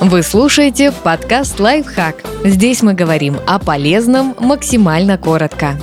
[0.00, 2.24] Вы слушаете подкаст «Лайфхак».
[2.42, 5.78] Здесь мы говорим о полезном максимально коротко.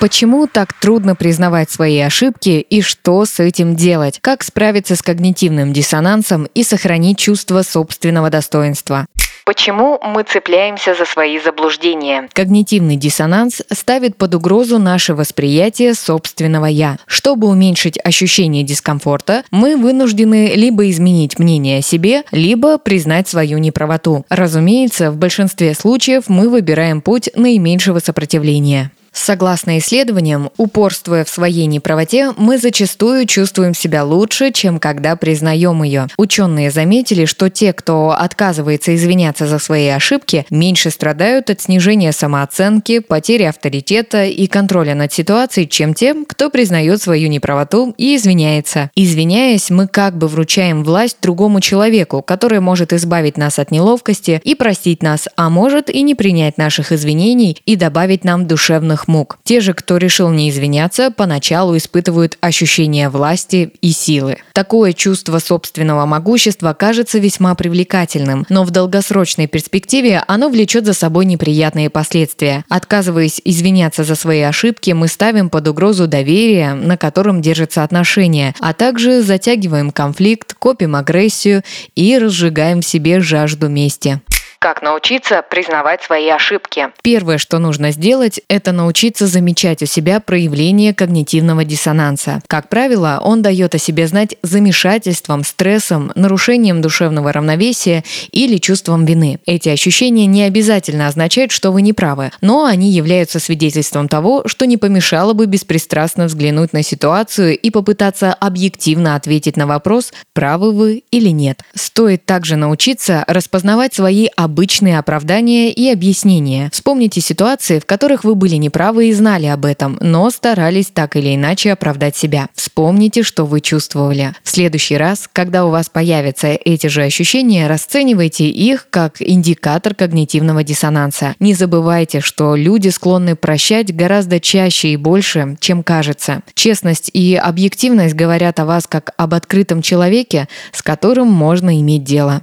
[0.00, 4.20] Почему так трудно признавать свои ошибки и что с этим делать?
[4.22, 9.06] Как справиться с когнитивным диссонансом и сохранить чувство собственного достоинства?
[9.44, 12.28] Почему мы цепляемся за свои заблуждения?
[12.32, 16.98] Когнитивный диссонанс ставит под угрозу наше восприятие собственного «я».
[17.06, 24.24] Чтобы уменьшить ощущение дискомфорта, мы вынуждены либо изменить мнение о себе, либо признать свою неправоту.
[24.28, 28.92] Разумеется, в большинстве случаев мы выбираем путь наименьшего сопротивления.
[29.12, 36.08] Согласно исследованиям, упорствуя в своей неправоте, мы зачастую чувствуем себя лучше, чем когда признаем ее.
[36.16, 43.00] Ученые заметили, что те, кто отказывается извиняться за свои ошибки, меньше страдают от снижения самооценки,
[43.00, 48.90] потери авторитета и контроля над ситуацией, чем тем, кто признает свою неправоту и извиняется.
[48.96, 54.54] Извиняясь, мы как бы вручаем власть другому человеку, который может избавить нас от неловкости и
[54.54, 59.38] простить нас, а может и не принять наших извинений и добавить нам душевных душевных мук.
[59.44, 64.38] Те же, кто решил не извиняться, поначалу испытывают ощущение власти и силы.
[64.52, 71.26] Такое чувство собственного могущества кажется весьма привлекательным, но в долгосрочной перспективе оно влечет за собой
[71.26, 72.64] неприятные последствия.
[72.68, 78.72] Отказываясь извиняться за свои ошибки, мы ставим под угрозу доверие, на котором держатся отношения, а
[78.72, 81.62] также затягиваем конфликт, копим агрессию
[81.94, 84.20] и разжигаем в себе жажду мести.
[84.62, 86.90] Как научиться признавать свои ошибки?
[87.02, 92.40] Первое, что нужно сделать, это научиться замечать у себя проявление когнитивного диссонанса.
[92.46, 99.40] Как правило, он дает о себе знать замешательством, стрессом, нарушением душевного равновесия или чувством вины.
[99.46, 104.64] Эти ощущения не обязательно означают, что вы не правы, но они являются свидетельством того, что
[104.64, 111.02] не помешало бы беспристрастно взглянуть на ситуацию и попытаться объективно ответить на вопрос, правы вы
[111.10, 111.64] или нет.
[111.74, 116.68] Стоит также научиться распознавать свои обычные обычные оправдания и объяснения.
[116.74, 121.34] Вспомните ситуации, в которых вы были неправы и знали об этом, но старались так или
[121.34, 122.48] иначе оправдать себя.
[122.54, 124.34] Вспомните, что вы чувствовали.
[124.42, 130.62] В следующий раз, когда у вас появятся эти же ощущения, расценивайте их как индикатор когнитивного
[130.62, 131.34] диссонанса.
[131.40, 136.42] Не забывайте, что люди склонны прощать гораздо чаще и больше, чем кажется.
[136.52, 142.42] Честность и объективность говорят о вас как об открытом человеке, с которым можно иметь дело.